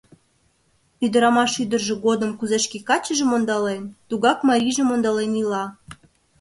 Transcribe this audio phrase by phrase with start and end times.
[1.05, 5.65] Ӱдырамаш ӱдыржӧ годым кузе шке качыжым ондален, тугак марийжым ондален ила.